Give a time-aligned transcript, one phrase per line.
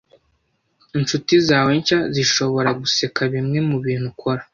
[0.99, 4.41] Inshuti zawe nshya zishobora guseka bimwe mubintu ukora.